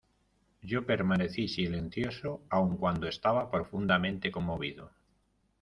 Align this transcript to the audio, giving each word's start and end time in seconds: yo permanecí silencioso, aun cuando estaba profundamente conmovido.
yo 0.69 0.79
permanecí 0.87 1.47
silencioso, 1.47 2.41
aun 2.49 2.75
cuando 2.77 3.07
estaba 3.07 3.51
profundamente 3.51 4.31
conmovido. 4.31 4.89